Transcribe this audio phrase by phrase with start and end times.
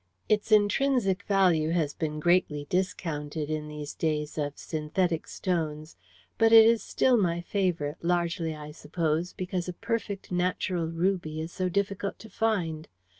[0.27, 5.95] "Its intrinsic value has been greatly discounted in these days of synthetic stones,
[6.39, 11.51] but it is still my favourite, largely, I suppose, because a perfect natural ruby is
[11.51, 12.87] so difficult to find.